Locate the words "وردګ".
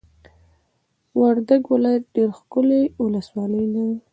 1.19-1.61